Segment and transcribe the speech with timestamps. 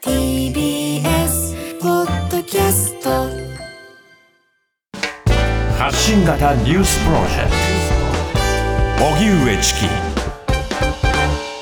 [0.00, 3.10] TBS ポッドキャスト
[5.76, 7.50] 発信型ニュースプロジェク
[8.96, 9.04] ト。
[9.16, 9.88] 荻上チキ。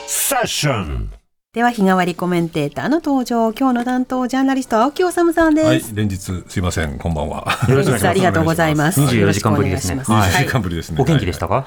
[0.06, 1.15] セッション。
[1.56, 3.50] では日替わりコメンテーターの登場。
[3.54, 7.46] 今日の担当ジャーナリスト青木治さんです、はい、連日すいません、こんばんは。
[7.66, 9.00] 連日ありがとうございます。
[9.00, 10.42] 24時間ぶりですねよろしくお願いします。
[10.42, 11.00] 20時間ぶりですね。
[11.00, 11.66] お元気でしたか、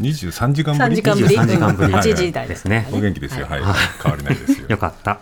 [0.00, 0.96] 二十三時間ぶ3り。
[0.96, 1.36] 時間ぶり。
[1.36, 1.92] 23時間ぶり。
[1.92, 2.88] 8時台ですね。
[2.90, 3.46] お元気ですよ。
[3.48, 3.60] はい、
[4.02, 4.66] 変わりないですよ。
[4.70, 5.10] よかった。
[5.12, 5.20] は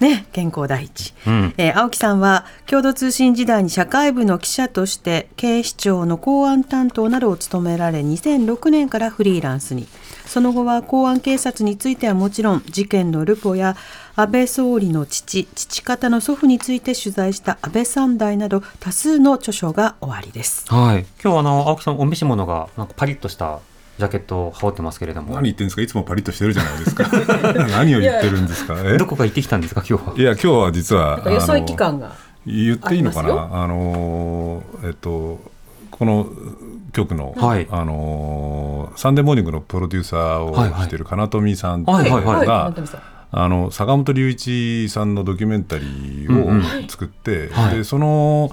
[0.00, 0.04] い。
[0.04, 1.54] ね、健康第一、うん。
[1.56, 9.88] えー青木さんは共同通信時代に社会部の記者として警視庁の公安担当などを務められ2006年からフリーランスに
[10.32, 13.76] その後は公安警察についてはもちろん事件のルポや
[14.16, 21.04] 安倍総理の父父方の祖父について取材した安倍三代など多数の著書が終わりですはい。
[21.22, 23.60] 今日あの青木さんお召し物がなんかパリッとした
[23.98, 25.82] ジャケットを羽織ってますけれども何、言ってんですか？
[25.82, 27.04] いつもパリッとしてるじゃないですか。
[27.68, 28.74] 何を言ってるんですか？
[28.86, 28.96] え？
[28.96, 30.14] どこか行ってきたんですか今日は。
[30.16, 31.16] いや、今日は実は。
[31.16, 31.36] あの
[31.98, 32.12] が
[32.46, 33.50] 言っていいのかな？
[33.52, 35.40] あのー、えっと。
[35.90, 36.26] この
[36.92, 37.66] 局の、はい。
[37.70, 42.74] あのーサンデーモーニングのプロデューサーをしている金富さんはいはいはいが、
[43.30, 47.76] あの坂本龍一さんのドキュメンタリーを作って、はい。
[47.76, 48.50] でその、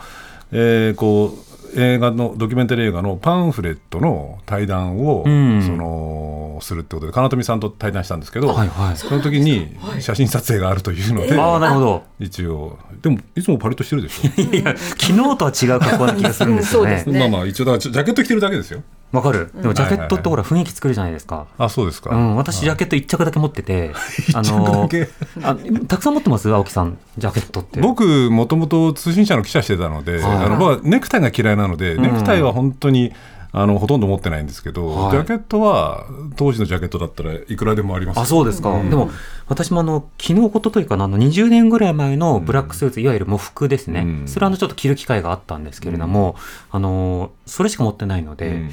[0.51, 8.97] えーこう映画のドキュメンタリー映画のパンフレットの対談を、うんそのするってことで金富さんと対談したんですけど、はいはい。
[8.97, 12.03] その時に写真撮影があるというので、ああなるほど。
[12.19, 17.03] 一応でもいつもパリッとしてるでしょいや昨日とは違う格好な気がするんですよね。
[17.07, 19.51] まあまあ一応だからジャケット着てるだけですよわかる？
[19.55, 21.47] でもジャケットってほら雰囲気作るじゃないですか。
[21.57, 23.91] あそうですか、うん、私ジャケット一着だけ持ってて、
[24.35, 25.09] あ着だのけ
[25.41, 25.55] あ
[25.87, 26.51] たくさん持ってます？
[26.53, 27.81] 青木さんジャケットって。
[27.81, 33.11] 僕もともと通信社の記者してたので、はいあの僕はネクタイが嫌いなので、ネクタイは本当に
[33.51, 35.11] あのほとんど持ってないんですけど、はい。
[35.11, 36.05] ジャケットは
[36.35, 38.19] 当時のジャケットだったらいくらでもあります。
[38.19, 38.91] あそうですか、ん。
[38.91, 39.09] でも
[39.47, 41.05] 私もあの昨日ことというかな？
[41.05, 44.27] あの20年ぐらい前のブラックスーツ、いわゆる喪服ですね、うん。
[44.27, 46.35] それはあのちょっと着る機会があったんですけれども、
[46.69, 48.71] あのそれしか持ってないので、うん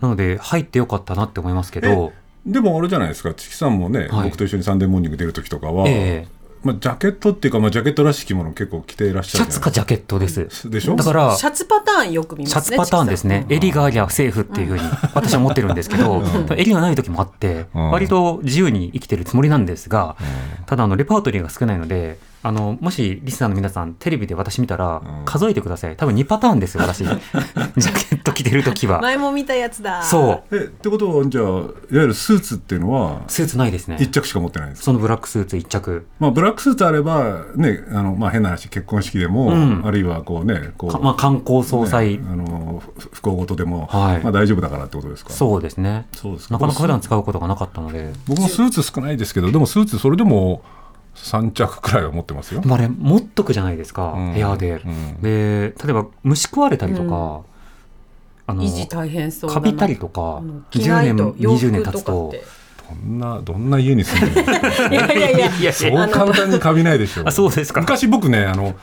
[0.00, 2.12] なので入ってよかったなって思いますけど、
[2.46, 3.34] でもあれじゃないですか。
[3.34, 4.24] チキさんもね、はい。
[4.24, 6.38] 僕と一緒にサンデーモーニング出る時とかは、ええ。
[6.64, 10.40] まあ、ジャケットっていうか、まあ、ジャケットらしきもの結構着ていらっしゃるシャツかジャケットです。
[10.40, 10.96] ャでしょ？
[10.96, 14.82] だからシャツパターンよく見ますねシャツパターンですね、襟がありゃセーフっていうふうに
[15.14, 16.22] 私は思ってるんですけど、
[16.56, 17.90] 襟がない時もあって、うん。
[17.90, 20.16] 割と自由に生きてるつもりなんですが、
[20.66, 25.24] ただあのレパートリーが少ないので、あのもしリスナーの皆さん、テレビで私見たらうん。
[25.24, 27.28] 数えてください、多分2パターンですよ、私、 ジャ
[28.10, 29.00] ケット着てる時は。
[29.00, 30.02] 前も見たやつだ。
[30.02, 33.96] そう、えってことはじゃあいわゆるスーツっていうのはスーツないですね。
[34.00, 34.84] 一、着しか持ってないんですか？
[34.86, 39.82] そのブラックスーツ1着、まあ、ブラックスーツあれば、ねあのまあ、変な話結婚式でも、うん。
[39.84, 44.20] あるいはこうねこうかまあ、観光総裁、ねあのふ不幸事でも、はい。
[44.22, 45.32] まあ、大丈夫だからってことですか？
[45.32, 46.54] そうですね、そうですか。
[46.54, 50.62] なかなか普段使うことがなかったので、僕もスーツ少ないですけどでもスーツそれでも
[51.24, 52.60] 3着くらいは持ってますよ。
[52.60, 54.32] でもあれ、持っとくじゃないですか、うん。
[54.34, 54.82] 部屋で。
[54.84, 55.22] うん。
[55.22, 57.42] で例えば虫食われたりとか、
[58.46, 59.60] あの維持大変そうだな。
[59.60, 60.64] カビたりとかうん。
[60.70, 62.34] 着10年ないと洋20年服経つと。
[62.88, 65.56] どんなどんな家に住んでるんですかいやいやいや。
[65.56, 67.80] い やそう簡単にカビないでしょあ そうですか。
[67.80, 68.74] 昔僕ねあの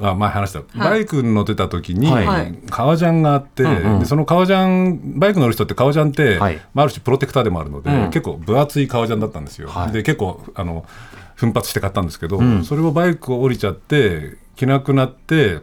[0.00, 2.58] あ前話した、バイクに乗ってた時に、はい。
[2.70, 4.00] 革ジャンがあって、うんうん。
[4.00, 6.60] でその革ジャンバイク乗る人って革ジャンって、はい。
[6.74, 9.92] まあ、ある種プロテクターでもあるので、うん結構分厚い革ジャンだったんですよ、はい。
[9.92, 10.84] で結構あの
[11.38, 12.64] 奮発して買ったんですけど、うん。
[12.64, 15.60] それをバイクを降りちゃって着なくなって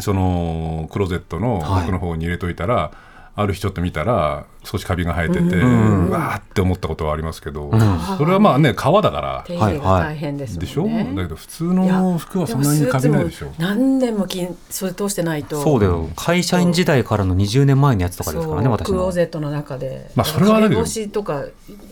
[0.00, 2.92] そのクローゼットのはい奥の方に入れといたら、
[3.36, 6.08] ある日ちょっと見たら少しカビが生えてて、ん。
[6.08, 7.80] うわーって思ったことはありますけど、ん。
[8.18, 10.84] それはまあね革だから手入れが大変ですね、でしょ？
[10.84, 13.52] だけど普通の服はそんなにカビないでしょ。
[13.58, 15.62] 何年もきそれ通してないと。
[15.62, 16.10] そうだよ。
[16.16, 18.94] 会社員時代からの20年前のやつとかですからね私の。
[18.94, 21.44] クローゼットの中で、まあそれはだけどとか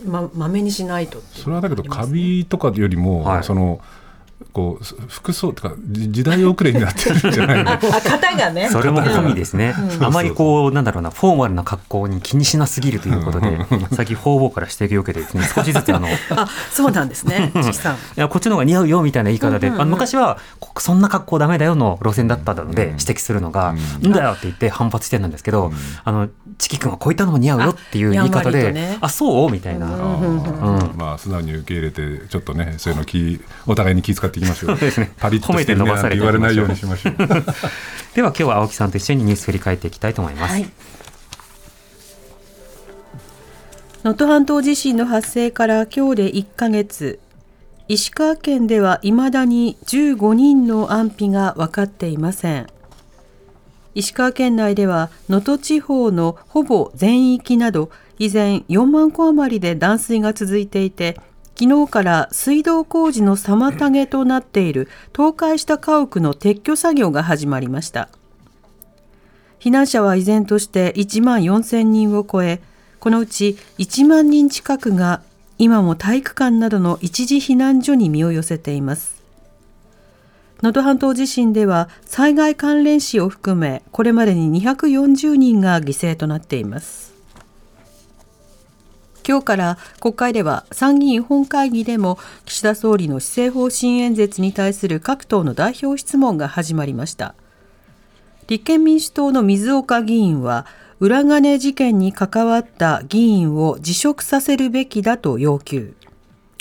[0.05, 3.43] ままめにしないとそれはだけどカビとかよりも、はい。
[3.43, 3.81] その
[4.53, 7.71] こう服装とかじ時代遅れになってるんじゃないの？
[7.71, 8.69] あ型がね。
[8.69, 13.57] それも込みですね、あまりこうなんだろうなフォーマルな格好に気にしなすぎるということで
[13.91, 15.35] 最近方々から指摘を受けてです。
[15.35, 17.51] ね 少しずつあのいあそうなんですね。
[17.55, 17.97] チキさん。
[18.15, 24.11] やこっちの方が似合うよみたいな言い方で、あの昔はこそんな格好ダメだよの路線だったので指摘するのが、ん。
[24.11, 25.71] だよって言って反発してたんですけど、
[26.03, 28.97] あのチキ君はこういったのも似合うよっていう言い方で、ね。
[29.01, 29.51] あそう？
[29.51, 34.77] みたいな、あーまあ素直に受け入れてちょっとねそういうの気お互いに気遣ってっていきましょ う。
[34.77, 37.13] ですねパリッとしてるねなんて言われないようにしましょう。
[38.15, 40.51] では今日は青木さんと一緒にニュース振り返っていきたいと思います。
[40.53, 40.71] はい
[44.01, 47.19] 能登半島地震の発生から今日で1ヶ月
[47.89, 52.67] 石川県ではいまだに15人の安否が分かっていません
[53.95, 61.19] 石川県内では能登地方のほぼ全域など依然4万戸余りで断水が続いていて
[61.59, 68.07] 昨日から水道工事の妨げとなっている倒壊した家屋の撤去作業が始まりました
[69.59, 72.61] 避難者は依然として1万4000人を超え
[73.01, 75.21] このうち1万人近くが
[75.57, 79.21] 今も体育館などの一時避難所に身を寄せています。
[80.61, 87.08] 能登半島地震では災害関連死を含めこれまでに240人が犠牲となっています。
[89.29, 97.35] 今日から国会では参議院本会議でも岸田総理の施政方針演説に対する各党の代表質問が始まりました。
[98.47, 100.65] 立憲民主党の水岡議員は
[100.99, 105.93] 裏金事件に関わった議員を辞職させるべきだと要求。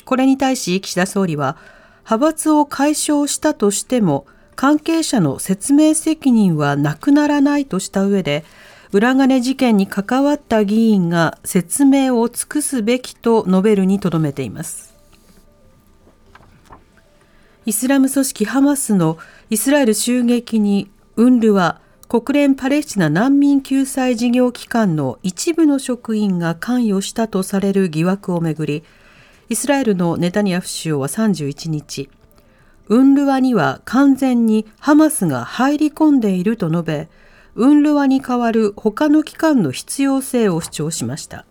[0.05, 1.57] これに対し岸田総理は、
[2.05, 4.27] 派閥を解消したとしても、
[4.57, 8.45] 関係者の説明責任はなくならないとした上で、
[8.91, 14.95] 裏金事件に関わった議員が説明を尽くすべきと述べるにとどめています。
[17.67, 19.19] イスラム組織ハマスの
[19.51, 28.85] イスラエル襲撃にウンルワ国連パレスチナ難民救済事業機関の一部の職員が関与したとされる疑惑をめぐり、
[29.51, 32.09] イスラエルのネタニヤフ首相は31日、
[32.87, 37.09] ウンルワには完全にハマスが入り込んでいると述べ、
[37.67, 41.45] ルワに代わる他の機関の必要性を主張しました。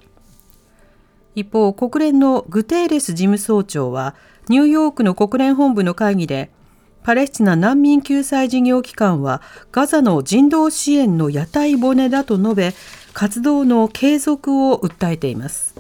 [1.36, 4.15] 一方、国連のグテーレス事務総長は、
[4.50, 6.50] ニューヨークの国連本部の会議で、
[7.07, 12.74] パレスチナ難民救済事業機関はガザの人道支援の屋台骨だと述べ
[13.13, 15.74] 活動の継続を訴えています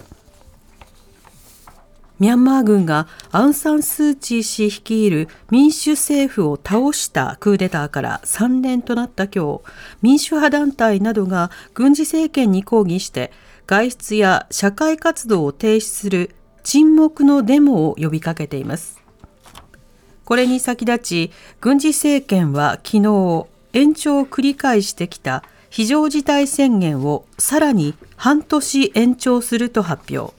[2.19, 9.61] ミャンマー軍がアウン・サン・スー・チー氏率いる民主政府を倒したクーデターから3年となった今日
[10.01, 13.31] 民主派団体などが軍事政権に抗議して
[13.67, 18.97] 外出や社会活動を停止する沈黙のデモを呼びかけています
[20.27, 21.31] これに先立ち、
[21.61, 30.33] 軍事政権は昨日、延長を繰り返してきた非常事態宣言をさらに半年延長すると発表。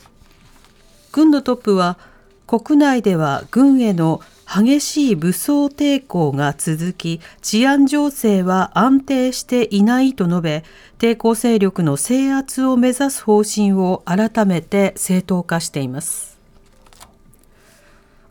[1.13, 1.99] 軍のトップは、
[2.47, 10.65] 国内では軍への激しい武装抵抗が続き、治安情勢は安定していないと述べ、
[10.99, 16.39] 抵抗勢力の制圧を目指す方針を改めて正当化していますお。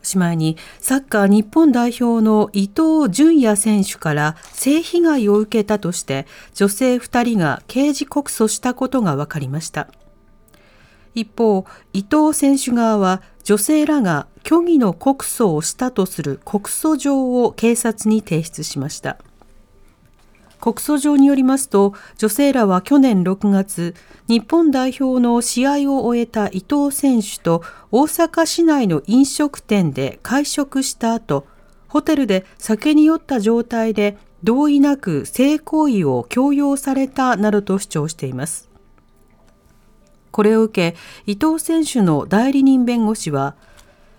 [0.08, 9.88] しまいにサッカー日本代表の伊東純也選手から性被害を受けたとして女性2人が刑事告訴したことが分かりました
[11.14, 19.18] 一方伊藤選手側は女性らが虚偽の告訴をしたとする告訴状を警察に提出しました。
[20.60, 23.94] 告訴状によりますと女性らは去年6月
[24.26, 31.46] 日本代表の試合を終えた伊藤選手と大阪市内の飲食店で会食した後
[31.88, 38.67] ホテルで酒に酔った状態で同意なく性行為を強要されたなどと主張しています。
[40.30, 43.54] これを受け伊藤選手の代理人弁護士は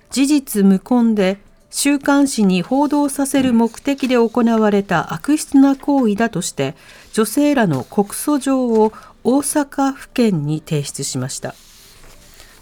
[0.09, 1.39] 事実無根で
[1.71, 6.75] 週刊誌に報道させる目的で行われた悪質な行為だとして
[7.13, 8.91] 女性らの告訴状を
[9.23, 11.53] 大阪府県に提出しました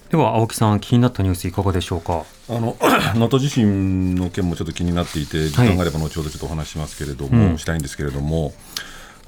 [0.10, 2.24] では青木さん気になったニュースいかがでしょうか？
[2.50, 2.78] あの
[3.16, 8.54] 能登地震の件もちょっと気になっていて時間があれば後ほどちょっとお話ししますけれども、うんしたいんですけれども。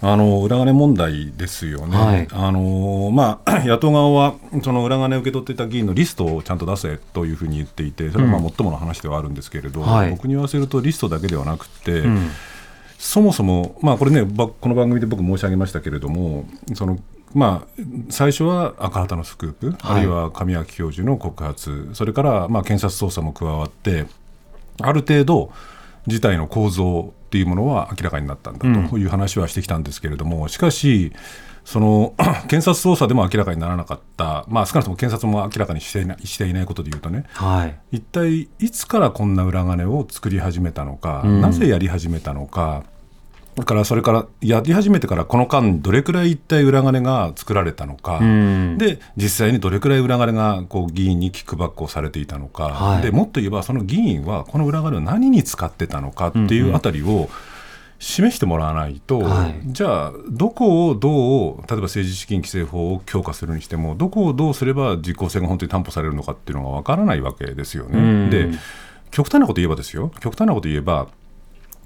[0.02, 2.28] あの裏金問題ですよね、はい。
[2.32, 8.50] あのまあ、 野党側はその裏金を受け取っていた議員のリストをちゃんと出せというふうに言っていて、それはまあうん。
[8.50, 10.12] 最もの話ではあるんですけれど、はい。
[10.12, 12.30] 僕に言わせるとリストだけではなくて、うん。
[12.98, 16.98] そもそも、まあ、これね、ばこの番組で僕申し上げましたけれども、その
[17.34, 19.78] まあ、最初は赤旗のスクープ、はい。
[19.82, 24.06] あるいは神脇教授の告発、それからまあ検察捜査も加わって、
[24.82, 25.52] ある程度、
[26.08, 31.14] 事態の構造っていうものは明らかになったんだという話はしてきたんですけれども、しかし、
[31.64, 32.16] その
[32.50, 37.98] 検察捜査でも明らかにならなかった、まあ、少なくとも検察も明らかにしていないしていないことでいうとね、はい。
[37.98, 41.42] 一体いつからこんな裏金を作り始めたのか、うん。
[41.42, 42.84] なぜやり始めたのか、
[43.56, 48.78] だからそれからやり始めてからこの間どれくらい一体裏金が作られたのか、うん。
[48.78, 53.02] で実際にどれくらい裏金がこう議員にキックバックをされていたのか、はい。
[53.02, 57.30] でもっと言えばその議員はこの裏金を何に使ってたのかっていうあたりを
[57.98, 59.60] 示してもらわないと、はい。
[59.66, 68.00] じゃあどこをどう例えば政治資金規正法を強化するにしてもどこをどうすれば実効性が本当に担保されるのかっていうのがわからないわけですよね。
[68.00, 68.30] うん。
[68.30, 68.48] で
[69.12, 70.12] 極端なこと言えばですよ。
[70.22, 71.08] 極端なこと言えば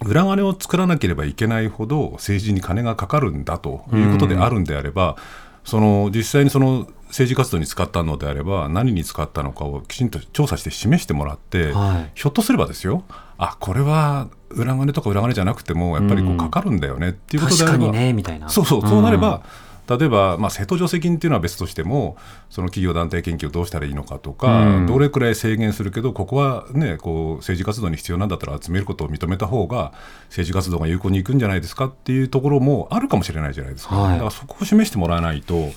[0.05, 5.15] 裏金を作らなければいけないほど政治に金がかかるんだということであるんであれば、
[5.63, 12.11] その実際にその政治活動に使ったのであれば何に使ったのかをきちんと調査して示してもらって、はい。
[12.15, 13.03] ひょっとすればですよ
[13.37, 16.37] あこれは裏金とか裏金じゃなくてもやっぱりこううん。
[16.37, 18.49] かかるんだよねっていうことであれば、確かにねみたいな。
[18.49, 19.43] そうそうそうなれば、
[19.87, 22.17] 例えば、まあ、政党助成金っていうのは別としても
[22.49, 24.85] その企業団体献金をどうしたらいいのかとか、うん。
[24.87, 29.93] どれくらい制限するけどここは、ね、こう政治活動に必要なんだったら集めることを認めた方が
[30.29, 34.11] 政治活動が有効にいくんじゃないですかっていうところもあるかもしれないじゃないですか、はい。
[34.13, 35.71] だからそこを示してもらわないと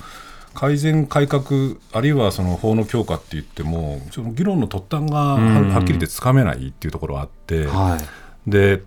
[0.53, 1.43] 改善改革
[1.91, 7.67] あるいはその法の強化って言ってもその議論の突端がはうんはっきり言ってつかめないっていうところがあって。
[7.67, 8.49] はい。
[8.49, 8.81] で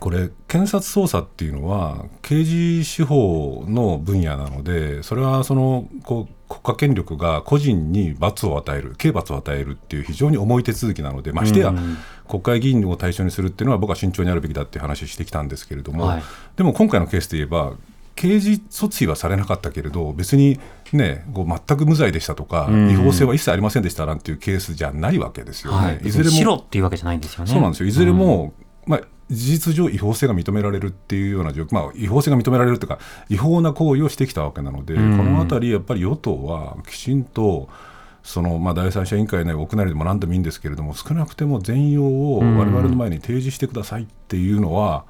[0.00, 11.96] これ検察捜査っていうのは刑事司法の分野なのでそれはそのこう国家権力が個人に罰を与える刑罰を与えるっていう非常に重い手続きなのでましてやうん。
[12.28, 16.22] 国会議員を対象にするっていうのは僕は慎重にあるべきだっていう話をしてきたんですけれども、はい。
[16.56, 17.72] でも今回のケースで言えば
[18.14, 20.60] 刑事訴追はされなかったけれど別に
[20.92, 22.90] ねこう全く無罪でしたとかうん。
[22.90, 25.86] 違法性は一切ありませんでしたなんていうケースじゃないわけですよね。
[25.86, 27.50] はい、いずれも白っていうわけじゃないんですよね。
[27.50, 28.52] そうなんですよ、いずれも、
[28.86, 29.00] まあ、
[29.30, 35.16] 事実上、違法性が認められるっていうような状況、まあ、違法性が認められるというか、違法な行為をしてきたわけなので、うん。
[35.16, 37.68] このあたり、やっぱり与党はきちんと、
[38.22, 45.04] そのまあ、第三者委員会内、屋内でも何でもいいんですけれども、少なくても全容をうん我々の前に提示してくださいっていうのは、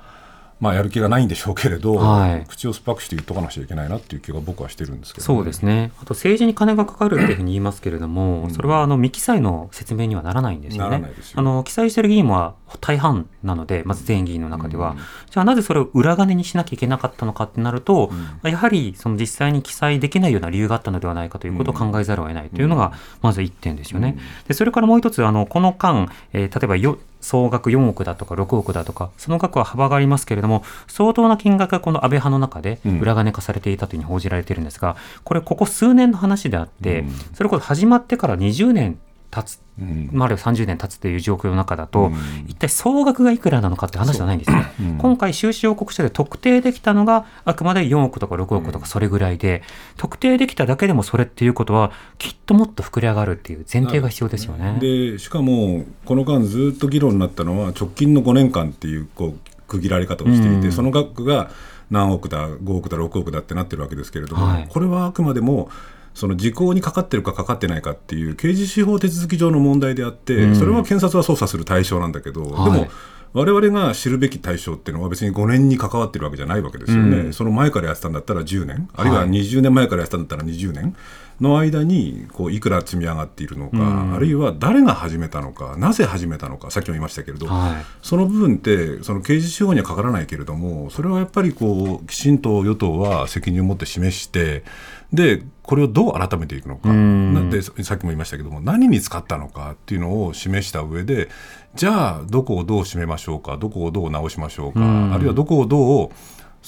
[0.61, 2.45] まあ、やる気がないんでしょうけれど、はい。
[2.49, 5.93] 口を酸っぱくして言っとかなくちゃいけないなっていう気が僕はしてるんですけど、そうですね。
[6.03, 11.00] あと政治に金がかかるっていうふうに言いますけれども、それはあの未記載の説明にはならないんですよね。
[11.00, 11.09] よ。
[11.35, 14.97] あの記載している議員は大半なので、まず全議員の中では、
[15.31, 18.11] じゃあなぜそれを裏金にしなきゃいけなかったのかってなると、
[18.43, 24.19] やはりその実際に記載できないような理由があったのではないかということを考えざるを得ないというのがまず1点ですよね。
[24.49, 33.00] でそれからもう一つあのこの間、えー例えばよ総額4億だとか6億だとかその額は幅がありますけれども相当な金額がこの安倍派の中でうん。
[33.00, 37.12] 裏金化されていたというふうに報じられているんですがこれここ数年の話であって、うん。
[37.35, 38.99] それこそ始まってから20年
[39.30, 40.11] 経つうん。
[40.12, 42.14] まああるいは30年経つという状況の中だと、うん。
[42.49, 44.58] 一体総額がいくらなのかって話じゃないんですよ。
[44.80, 44.82] う。
[44.82, 44.99] ん。
[44.99, 49.62] 今回収支報告書で特定できたのがあくまで4億とか6億とかそれぐらいで、
[49.97, 54.78] 特定できただけでもそれっていうことはきっともっと膨れ上がるっていう前提が必要ですよね。
[54.80, 60.73] でしかも、この間、ずっと議論になったのは、直近の5年間っていうこう区切られ方をしていて、うん。
[60.73, 61.50] その額が
[61.90, 64.68] 何億だ、5億だ、6億だってなってるわけですけれども、はい。
[64.68, 65.70] これはあくまでも、
[66.19, 70.57] その時効にかかってるかかかってないかっていう刑事司法手続き上の問題であって、うん。
[70.57, 72.73] それは検察は捜査する対象なんだけど、はい。
[72.73, 72.89] でも、
[73.35, 77.33] 我々が知るべき対象っていうのは別に5年に関わってるわけじゃないわけですよね、うん。
[77.33, 79.29] その前からやってたんだったら10年、あるいははい。
[79.29, 80.97] 20年前からやってたんだったら20年
[81.40, 84.14] の間にこういくら積み上がっているのか、うん。
[84.14, 87.85] あるいは誰が始めたのか、なぜ始めたのか、さっきも言いましたけれど、はい。
[88.02, 94.64] その部分って、その刑事司法にはかからないけれども、それはやっぱりこうきちんと与党は責任を持って示して、
[95.12, 97.35] でこれをどう改めていくのか、うん。
[97.35, 101.28] なんでさっきも言いましたけども、何に使ったのかっていうのを示した上で、
[101.75, 105.14] じゃあ、どこをどう締めましょうか、どこをどう直しましょうか、うん。
[105.14, 106.11] あるいはどこをどう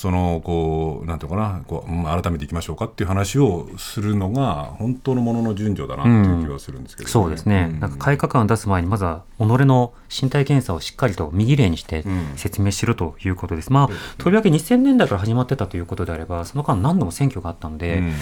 [0.00, 7.80] そのこうなんていうのかなこう、うん改めていきましょうかっていう話をするのが本当のものの順序だなっていう気はするんですけど、そうですね、ん。
[7.80, 12.32] なんか改革案を出す前にまずは己の身体検査をしっかりと右例にしてうん。
[12.36, 13.70] 説明しろということです。
[13.70, 18.14] まあとりわけ2000年代から始まってたということであればその間何度も選挙があったので、うん。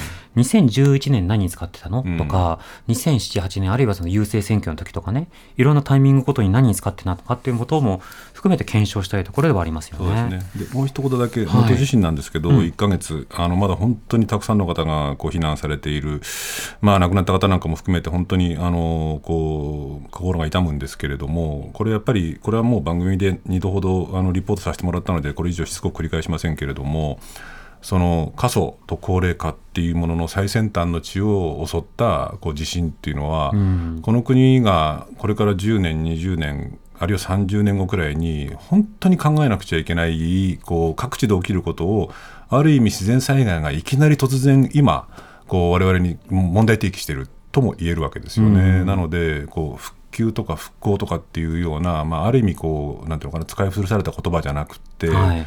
[0.42, 2.18] 2011年何に使ってたの、うん。
[2.18, 2.58] とか
[2.88, 8.02] 2007、8年あるいはその郵政選挙の時とかねいろんなタイミングごとに何に使ってたのかっていうことも
[8.38, 10.40] 含めて検証したいところではありますよそうですね。
[10.72, 11.48] もう一言だけ、はい。
[11.48, 12.58] 能登地震なんですけど、うん。
[12.60, 16.22] 1か月あの、まだ本当にたくさんの方がこう避難されている、
[16.80, 27.18] まあ、亡くなった方なんかも含めて、本当にあのこう心が痛むんですけれども、これやっぱり、これはもう番組で2度ほどあのリポートさせてもらったので、これ以上しつこく繰り返しませんけれども、
[27.82, 33.98] その過疎と高齢化っていうものの最先端の地を襲ったこう地震っていうのは、うん。
[34.00, 42.12] この国がこれから10年、20年、あるいは30年後くらいに、本当に考えなくちゃいけない、こう各地で起きることを、
[42.48, 45.08] ある意味、自然災害がいきなり突然、今、
[45.46, 48.60] こう我々に問題提起しているとも言えるわけですよね。
[48.80, 55.46] うんなのでこう復旧とか復興とかっていうような、まあ、ある意味こう、なんていうのかな、使い古された言葉じゃなくて、はい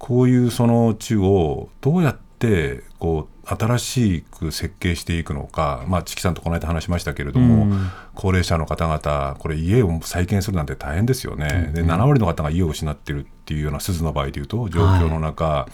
[0.00, 7.90] こういうその地をどうやってこう新しく設計していくのか、まあ、チキさんとこの間話しましたけれども、うん。
[8.14, 15.66] 高齢者の方々、これ、家を再建するなんて大変ですよね、で7割の方が家を失っているっていうような鈴の場合でいうと、状況の中、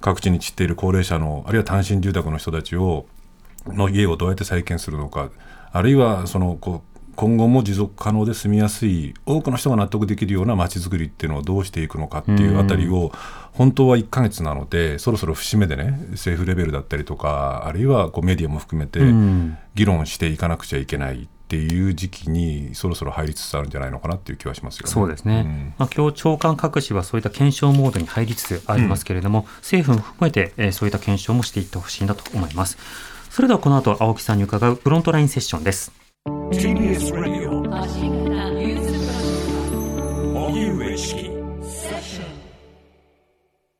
[0.00, 3.06] 各地に散っている高齢者の、あるいは単身住宅の人たちを
[3.66, 5.30] の家をどうやって再建するのか、
[5.72, 13.12] あるいはそのこう今後も持続可能で住みやすい、多くの人が納得できるような街づくりっていうのをどうしていくのかっていうあたりを、
[13.52, 24.92] 本当は1ヶ月なので、そろそろ節目でね、政府レベルだったりとか、あるいはこうメディアも含めてん、議論していかなくちゃいけないっていう時期に、そろそろ入りつつあるんじゃないのかなっていう気はしますよね。
[24.92, 25.74] そうですね、ん。
[25.78, 32.76] まあ、今日長官各紙はそういった検証モードに入りつつありますけれども、政府も含めて、えーそういった検証もしていってほしいんだと思います。
[33.34, 35.90] それではこの後青木さんに伺うフロントラインセッションです
[36.26, 37.50] TBS Radio.
[40.32, 41.30] 荻上チキ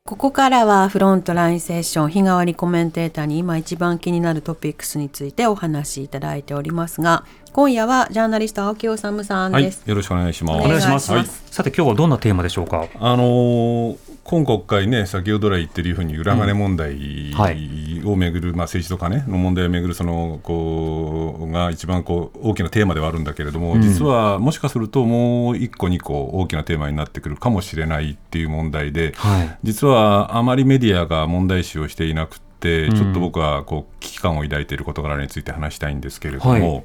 [0.03, 9.15] ここからはフロントラインセッション日替わりコメンテーターに今一番気になるトピックスについてお話しいただいておりますが今夜はジャーナリスト青木治さん
[9.51, 10.65] はいです、、よろしくお願いします。
[10.65, 11.11] お願いします。
[11.11, 12.85] はいさて今日はどんなテーマでしょうか？
[12.99, 18.01] あのー今国会ね、先ほど来言ってるふうに裏金問題はい。
[18.03, 23.81] をめぐる、まあ、政治とかね、の問題をめぐるそのこうが一番こう大きなテーマではあるんだけれども、うん。
[23.83, 29.57] 実はもしかするともう1個、2個大きなテーマになってくるかもしれないっていう問題で、はい。
[29.61, 32.95] 実はあまりメディアが問題視をしていなくて、うん。
[32.95, 36.83] ちょっと僕はこう危機感を抱いている事柄について話したいんですけれども、はい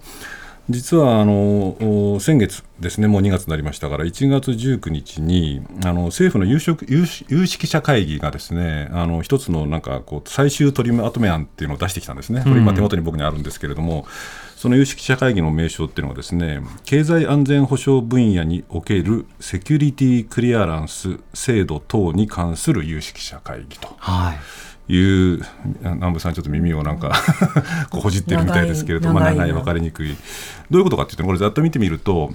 [0.71, 14.07] 実はあのお先月ですね、もう2月になりましたから、1月19日にあの政府の有識有識有識者会議がですね、あの一つのなんかこう最終取りまとめ案っていうのを出してきたんですね、これ今手元に僕にあるんですけれども、
[14.57, 23.95] その有識者会議の名称っていうのはですね、経済安全保障分野におけるセキュリティクリアランス制度等に関する有識者会議と。
[23.99, 25.43] はいいう
[25.83, 27.13] 南部さん、ちょっと耳をなんか
[27.91, 30.17] こうほじってるみたいですけれど、まあ、長い長い、分かりにくい、
[30.71, 32.33] どういうことかっていうと、これ、ざっと見てみると、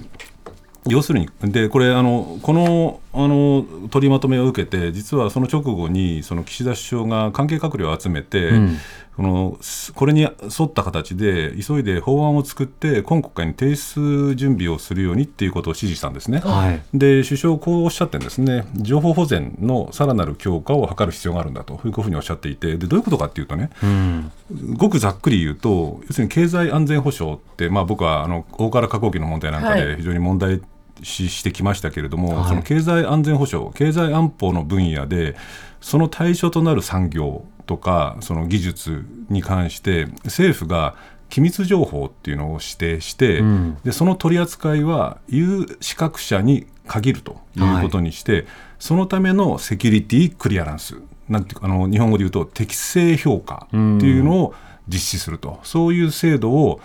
[0.88, 8.78] 要するに、でこれあの、このあの取りまとめを受けて、実はその直後に、その岸田首相が関係閣僚を集めて、うん
[9.16, 9.58] この
[9.94, 10.30] これに沿
[10.64, 16.40] った形で、急いで法案を作って、今国会に提出準備をするようにっていうことを指示したんですね。
[16.40, 24.32] はいで首相、こうおっしゃってんですね、情報保全のさらなる強化を図る必要があるんだというふうにおっしゃっていて、でどういうことかっていうとね、うん
[24.76, 30.62] ごくざっくり言うと、要するに経済安全保障って、まあ、僕はあの大から加工機の問題なんかで非常に問題
[31.04, 32.50] 視してきましたけれども、はい。
[32.50, 35.36] その経済安全保障、経済安保の分野で、
[35.82, 40.96] その対象となる産業とか、その技術に関して、政府が
[41.30, 43.78] 機密情報っていうのを指定して、うん。
[43.84, 48.46] でその取り扱いは有資格者に限るということにして、
[48.80, 50.96] そのためのセキュリティクリアランス、
[51.28, 54.54] なんていうかあの日本語で言うと、適正評価っていうのを
[54.88, 56.80] 実施すると、そういう制度を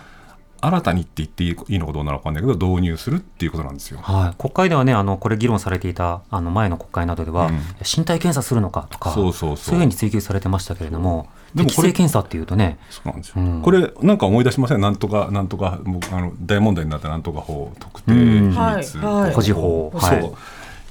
[0.61, 3.99] 新たにって言っていいのかどうなのかわかんないけど、導入するっていうことなんですよ。
[4.01, 7.59] はい、国会ではね、あのこれ、議論されていたあの前の国会などでは、うん。
[7.79, 9.75] 身体検査するのかとか、そうそうそう。
[9.75, 13.61] いうふうに追及されてましたけれども、でもこれ適正検査っていうとね、そうなんですよ、うん。
[13.61, 18.57] これ、なんか思い出しません、なんとか、なんとか、もうあの大問題になったなんとか法、特定秘密。
[18.57, 19.33] はいはい。
[19.33, 20.31] 保持法そう、はい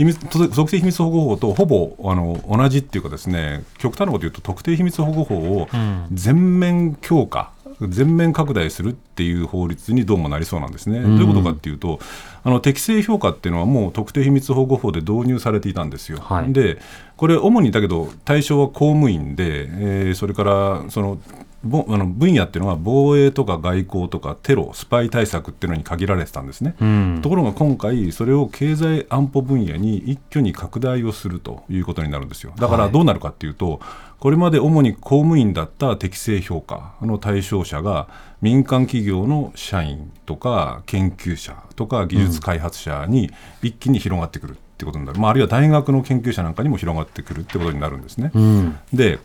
[0.00, 6.06] 秘密特定秘密保護法とほぼあの同じっていうかですね極端なこと言うと特定秘密保護法をうん。
[6.10, 7.50] 全面強化、
[7.88, 11.00] 全面拡大するっていう法律にどうもなりそうなんですね。
[11.00, 11.98] んどういうことかっていうと
[12.42, 16.18] あの適正評価っていうのはもう特定秘密保護法で導入されていたんですよ。
[16.20, 16.78] はいで
[17.16, 21.18] これ主にだけど対象は公務員で、えーそれからその
[21.62, 26.74] ぼあの分野っていうのは防衛とか外交とかテロスパイ対策っていうのに限られてたんですね。
[26.80, 32.52] うんところが今回、それを経済安保分野に一挙に拡大をするということになるんですよ。
[32.56, 33.80] だからどうなるかっていうと、
[34.18, 38.08] これまで主に公務員だった適正評価の対象者が、
[38.40, 43.30] 民間企業の社員とか研究者とか技術開発者に
[43.62, 48.30] 一気に広がってくるってことになる、まあ、あるいは大学の研究者なんかにも広がってくるってことになるんですね。
[48.34, 49.18] うんで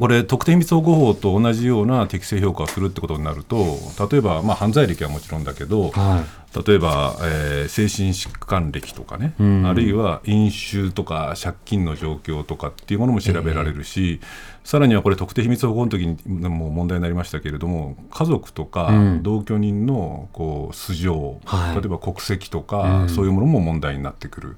[0.00, 3.78] これ、特定秘密保護法と同じような適正評価をするってことになると、
[4.10, 6.24] 例えば、まあ、犯罪歴はもちろんだけど、は
[6.66, 9.66] 例えば、えー精神疾患歴とかね、うん。
[9.66, 14.20] あるいは飲酒とか借金の状況とかっていうものも調べられるし、
[14.64, 19.22] さらにはこれ、特定秘密保護の時にも問題になりましたけれども、家族とかうん。
[19.22, 21.74] 同居人のこう素性、はい。
[21.76, 23.08] 例えば国籍とか、うん。
[23.08, 24.56] そういうものも問題になってくる。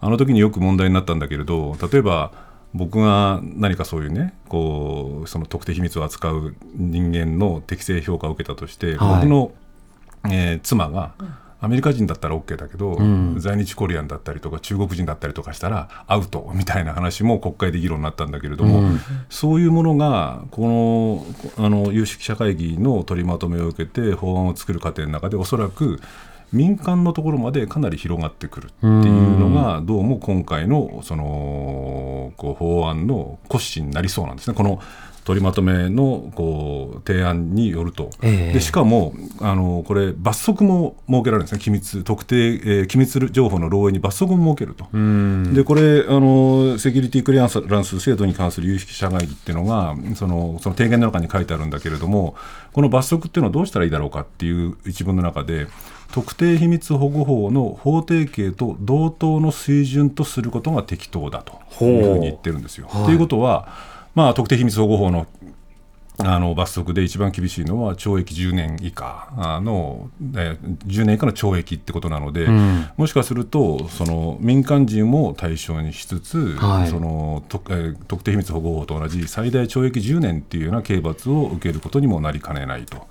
[0.00, 2.32] あの時によく問題になったんだけれど、例えば、
[2.74, 9.14] 僕が何かそういうね、こうその特定秘密を扱う人間の適正評価を受けたとして、はい。
[9.16, 9.52] 僕の
[10.24, 11.14] えー妻が
[11.60, 13.38] アメリカ人だったら OK だけど、ん。
[13.38, 19.00] 在日コリアンだったりとか中国人だったりとかしたらアウトみたいな話も国会で議論になったんだけれども、うん。
[19.28, 21.24] そういうものがこ
[21.56, 26.00] のあの有識者会議の取りまとめを受けて法案を作る過程の中でおそらく
[26.52, 34.54] 民間のところまでかなり広がってくるっていうのがどうも今回のそのこう法案の骨子になりそうなんですね。
[34.54, 34.80] この
[35.24, 38.52] 取りまとめのこう提案によると、ええ。
[38.54, 41.60] でしかもあのこれ罰則も設けられるんですね。
[41.60, 45.54] 機密特定、えー機密情報の漏洩に罰則も設けると、うん。
[45.54, 52.34] でこれあの、セキュリティクリアランス制度に関する有識者会議っていうのがその、その提言の中に書いてあるんだけれども、
[52.72, 55.68] この罰則っていうのはどうしたらいいだろうかっていう一文の中で、
[56.12, 62.86] 特定秘密保護法の法定刑と同等の水準とすることが適当だというふうに言ってるんですよ。
[62.92, 65.26] と、い、うことは、まあ、特定秘密保護法の
[66.18, 72.90] あの罰則で一番厳しいのは懲役10年以下あの、えー10年以下の懲役ってことなので、ん。
[72.96, 76.88] もしかするとその民間人も対象にしつつ、はい。
[76.88, 83.06] そのとえー特定秘密保護法と同じ最大懲役10年っていうような刑罰を受けることにもなりかねないと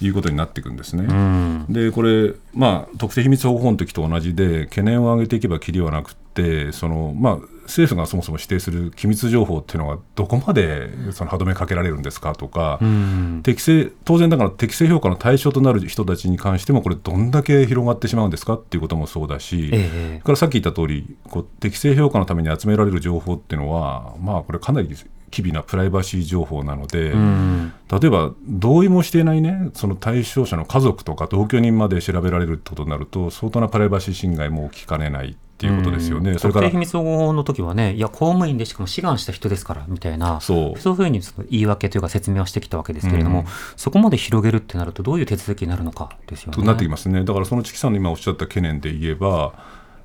[0.00, 1.04] いうことになっていくんですね。
[1.04, 1.66] うん。
[1.68, 13.40] でこれ、まあ、特定秘密保護法の時と同じで懸念を挙げていけばきりはなくってその、まあ、政府がそもそも指定する機密情報っていうのがどこまでその歯止めかけられるんですかとか、うん。
[13.42, 20.20] 適正当然だから適正評価の対象となる人たちに関してもこれどんだけ広がってしまうんですかっていうこともそうだし、ええ。
[20.24, 24.88] からさっき言った通りこう適正評価のために集められる情報っていうのは、まあ、これかなり
[25.30, 27.72] 機微なプライバシー情報なので、うん。
[27.90, 36.32] 例えば同意もしていないねその対象者の家族とか同居人まで調べられるってことになると相当なプライバシー侵害も起きかねないっていうことですよね。
[36.32, 46.56] うんそれから特定秘密保護法の時はね、いや、公務員でしかも志願した人ですから、みたいな、そうそういうふうにその言い訳というか説明をしてきたわけですけれども、うんそこまで広げるってなると、どういう手続きになるのかですよね。
[46.56, 49.52] となってきますね、だからそのチキさんの今おっしゃった懸念で言えば、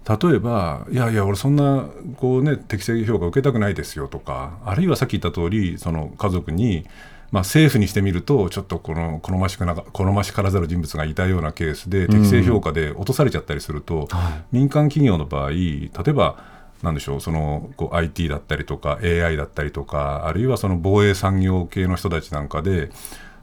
[0.07, 1.85] 例えば、いやいや、俺、そんな
[2.17, 6.85] こう、ね、適正評価受けたくないですよとか、あるいはさっき言った通り、その家族に、
[7.31, 14.43] まあ、政府にしてみると、ちょっとこの好ましくなか好ましからざる人物がいたようなケースで、適正評価で落とされちゃったりすると、はい。
[14.51, 22.89] 民間企業の場合、例えば、なんでしょうそのこう IT だったりとか AI だったりとかあるいはその防衛産業系の人たちなんかで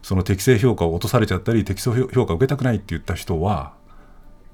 [0.01, 3.73] その適正評価を落とされちゃったり適正評価を受けたくないって言った人は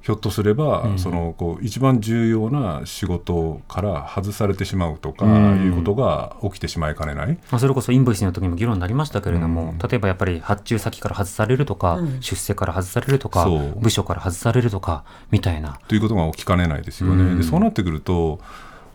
[0.03, 5.65] ひょっとすれば、そのこう一番重要な仕事から外されてしまうとか、うん。
[5.65, 7.27] いうことが起きてしまいかねない。
[7.27, 9.77] まあ、それこそインボイスの時にも議論になりましたけれども、うん。
[9.77, 15.79] 例えばやっぱり発注先から外されるとか、出世から外されるとか部署から外されるとかみたいな。
[15.87, 17.23] ということが起きかねないですよね。
[17.23, 17.37] うん。
[17.37, 18.41] でそうなってくると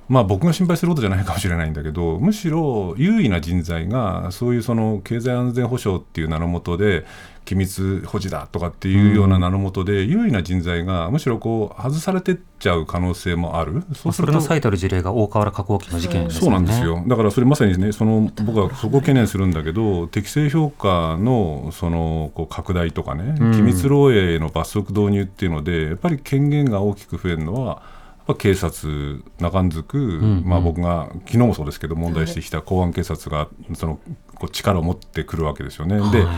[0.09, 7.05] まあ、僕が心配することじゃないかもしれないんだけどむしろ優位な人材がそういうその経済安全保障っていう名のもとで
[7.49, 13.73] 機密保持だとかっていうような名のもとで、優位な人材がむしろこう外されてっちゃう可能性もある。
[14.05, 16.45] まあそれの最たる事例が大河原加工機の事件ですよね。
[16.45, 33.99] そうなんですよだからそれまさにねその僕はそこを懸念するんだけど適正評価のそのこう拡大とかねうん機密漏洩の罰則導入っていうのでやっぱり権限が大きく増えるのはやっぱ警察中んづく、んまあ、僕が昨日もそうですけど問題してきた公安警察がその
[34.35, 35.97] こう力を持ってくるわけですよね。
[36.13, 36.37] ではい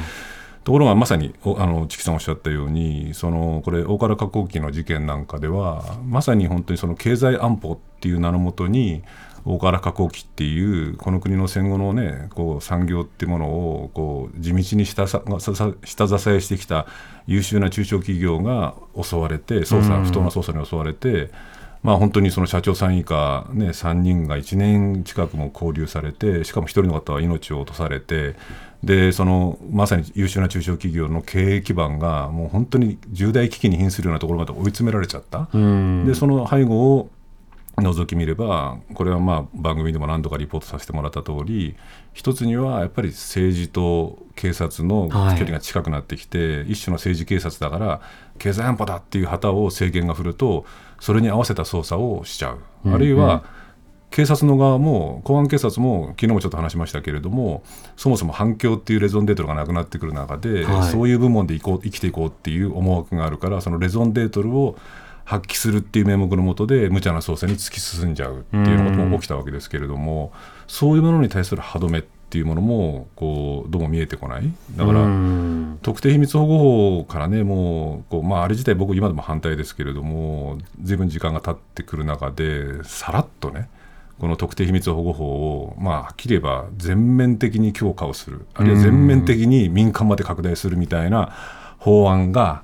[0.65, 9.03] ところがまさにおあのチキさんおっしゃったようにそのこれ大原加工機の事件なんかではまさに本当にその経済安保っていう名のもとに
[9.45, 16.87] 大原加工機っていうこの国の戦後のねこう産業っていうものをこう地道に下下支えしてきた
[17.27, 21.31] 優秀な中小企業が襲われて捜査うん不当な捜査に襲われて。
[21.83, 28.37] まあ、本当にその社長さん以下、ね、3人が1年近くも拘留されてしかも1人の方は命を落とされて
[28.83, 35.49] でそのまさに優秀な中小企業の経営基盤がもう本当に重大危機に瀕するようなところまで追い詰められちゃった。
[35.53, 36.07] うん。
[36.07, 37.11] でその背後を
[37.77, 41.77] 覗き見ればこれはまあ番組でも何度かリポートさせてもらった通り
[42.13, 45.37] 一つにはやっぱり政治と警察の距はい。
[45.37, 48.01] 離が近くなってきて、一種の政治警察だから
[48.39, 50.65] 経済安保だっていう旗を政権が振ると
[50.99, 52.95] それに合わせた捜査をしちゃう、うん。
[52.95, 53.45] あるいは
[54.11, 57.63] 警察の側も公安警察も昨日もちょっと話しましたけれども
[57.97, 60.91] そもそも反共っていうレゾンデートルがなくなってくる中で、はい。
[60.91, 64.77] そういう部門で生こう生きていこうっていう思惑があるからそのレゾンデートルを
[65.25, 70.33] 発揮するっていう名目のもとで無茶な捜査に突き進んじゃうっていうことも起きたわけですけれども、
[70.67, 74.53] そういうものに対する歯止めっていうものもこうどうも見えてこない。
[74.77, 75.79] だから、うん。
[75.83, 83.69] 特定秘密保護法からね、もうこう、まあ、あれ自体、僕、今でも反対ですけれども、ずいぶん時間が経ってくる中で、さらっとね、
[84.21, 91.33] この特定秘密保護法を、まあ、はっきり言えば全面的に強化をする、あるいは全面的に民間まで拡大するみたいな
[91.79, 92.63] 法案が、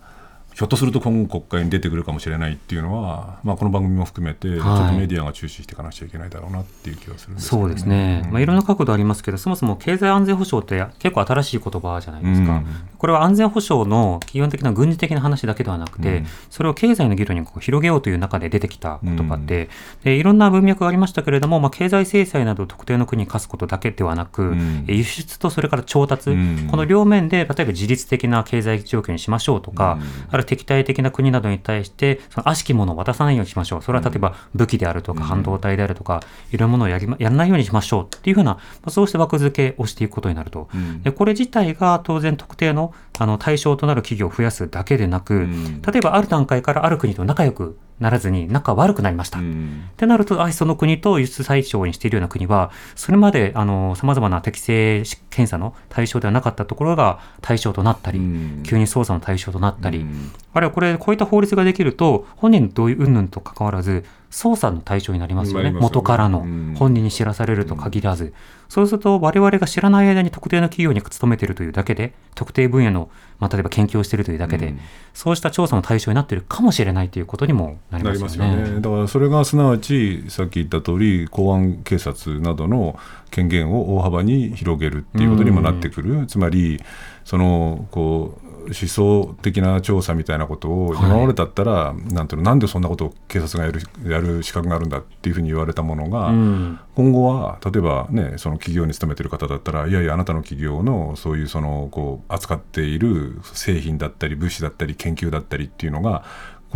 [0.56, 8.32] ひょっとすると今後国会に出てくるかもしれないっていうのは、まあ、この番組も含めて、ちょっとメディアが注視していかなくちゃいけないだろうなっていう気がするんですけどそうですね、うん。
[8.32, 12.66] まあ、いろんな角度ありますけど、そもそも経済安全保障って結構新しい言葉じゃないですか、うん。
[12.96, 16.26] これは安全保障の基本的な軍事的な話だけではなくて、うん。
[16.48, 19.68] それを経済の議論にこう広げようという中で出てきた言葉で、
[20.04, 24.86] でいろんな文脈がありましたけれども、まあ、経済制裁など特定の国に課すことだけではなく、ん。
[24.88, 26.68] 輸出とそれから調達、うん。
[26.70, 29.98] この両面で例えば自律的な経済状況にしましょうとか、
[30.30, 33.82] ある敵対的な国などに対して、その悪しきものを渡さないようにしましょう。
[33.82, 40.68] それは例えば武器であるとか、半導体であるとか、いろんなものをやりまやらないようにしましょうっていうふうな、まあそうした枠付けをしていくことになると。
[40.76, 45.82] んでこれ自体が当然特定のあの対象となる企業を増やすだけでなく、ん。
[45.82, 49.38] 例えばある段階からある国と仲良くならずに仲悪くなりました。
[49.38, 49.88] うん。
[49.90, 58.62] ってなると、あその国と輸出対象にしているような国は、それまでさまざまな適正検査の対象ではなかったところが対象となったり、うん。
[58.64, 60.32] 急に捜査の対象となったり、うん。
[60.52, 64.04] あるいはこれ、こういった法律ができると、本人の同意云々と関わらず、
[64.36, 68.34] 捜査の対象になりますよね、よね元からのうん本人に知らされると限らず、
[68.68, 74.80] そうすると、我々が知らない間に特定の企業に勤めているというだけで、特定分野の、まあ、例えば研究をしているというだけで、うん
[75.14, 78.70] そうした調査の対象になっているかもしれないということにもなりなますよね。
[78.70, 78.80] ね。
[78.80, 82.98] だからそれがすなわちさっき言った通り公安警察などの
[83.30, 86.26] 権限を大幅に広げるっていうことにもなってくる。
[86.26, 86.82] つまり
[87.24, 96.78] そのこう思想的な調査みたいなことを今までだったら、なんていうのなんでそんなことを警察がやるやる資格があるんだっていうふうに言われたものが、うん。
[96.94, 106.24] 今後は例えばねその企業に勤めてる方だったらいやいやあなたの企業のそういうそのこう扱っている製品だったり物資だったり研究だったりっていうのが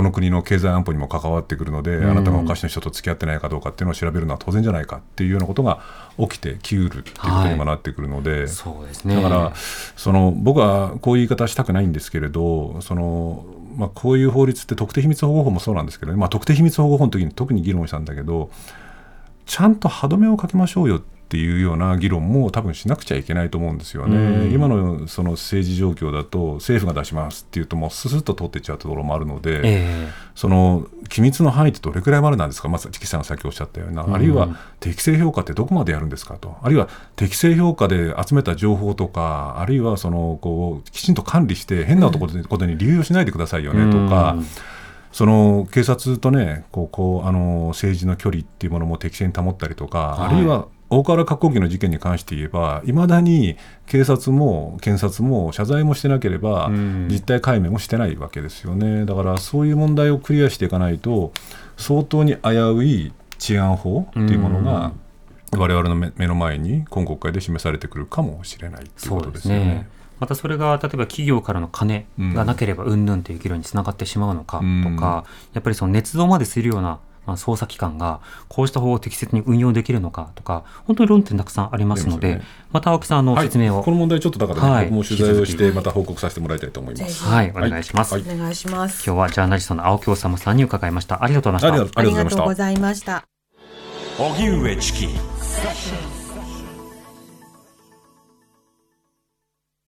[0.01, 5.83] この国の経済安保にも関わってくるので、あなたがおかしな人と付き合ってないかどうかっていうのを調べるのは当然じゃないかっていうようなことが
[6.19, 9.15] 起きてきうるっていうことにもなってくるので、そうですね。
[9.15, 13.45] だからその僕はこういう言い方はしたくないんですけれどその、
[13.77, 18.51] まあ、こういう法律って特定秘密保護法もそうなんですけどね、まあ、特定秘密保護法の時に特に議論したんだけど
[19.45, 24.17] ちゃんと歯止めをかけましょうよっていうような議論も多分しなくちゃいけないと思うんですよね。
[24.17, 24.53] うん。
[24.53, 34.49] 今のその政治状況だと政府が出しますっていうともうススッと通っていっちゃうところもあるので、えその機密の範囲ってどれくらいまでなんですか、まずチキさんがさっきおっしゃったような、あるいは
[34.81, 44.35] 適正評価ってどこまでやるんですかと、あるいは適正評価で集めた情報とか、あるいはそのこうきちんと管理して、変なところに流用しないでくださいよねとか。
[44.37, 44.47] うん。
[45.13, 50.35] その警察とね、こうこうあの政治の距離っていうものも適正に保ったりとか、はい。
[50.35, 59.07] あるいは大河原格好機の事件に関して言えば、いまだに警察も検察も謝罪もしてなければ、うん実態解明もしてないわけですよね。
[59.07, 61.33] だからそういう問題をクリアしていかないと、
[61.77, 64.93] 相当に危うい治安法っていうものが、
[65.53, 69.89] 我々の目目の前に今国会で示されてくるかもしれないっていうことですすよねね。。
[70.19, 75.25] またそれが例えば企業からの金がなければうんぬんという議論につながってしまうのかとか、うんや
[75.61, 82.43] っぱりその捏造までするようなまあ捜査機関がこうした法を適切に運用できるのかとか本当に論点たくさんありますのでね。
[82.73, 83.47] また青木さんあのはい。
[83.47, 84.85] 説明を、この問題ちょっとだからね、はい。
[84.87, 87.25] 僕も取材をしてまた報告させてもらいたいと思います。
[87.25, 88.23] はい、お願いします、はい。
[88.23, 89.05] お願いします。
[89.05, 91.23] 今日はジャーナリストの青木治さんに伺いました。
[91.23, 92.01] ありがとうございました。
[92.01, 93.13] ありがとうありがとうごございました。
[93.15, 93.25] ざいました。
[94.19, 95.09] 荻上チキ